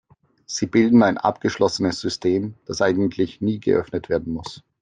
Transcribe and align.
Sie 0.47 0.65
bilden 0.65 1.03
ein 1.03 1.19
abgeschlossenes 1.19 1.99
System, 2.01 2.55
das 2.65 2.81
eigentlich 2.81 3.39
nie 3.39 3.59
geöffnet 3.59 4.09
werden 4.09 4.33
muss. 4.33 4.63